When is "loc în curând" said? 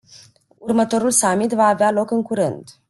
1.91-2.63